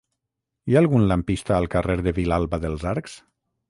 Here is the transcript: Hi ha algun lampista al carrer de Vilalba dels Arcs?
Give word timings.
Hi 0.71 0.77
ha 0.77 0.79
algun 0.85 1.05
lampista 1.13 1.55
al 1.59 1.71
carrer 1.77 2.01
de 2.09 2.17
Vilalba 2.23 2.65
dels 2.69 2.91
Arcs? 2.99 3.25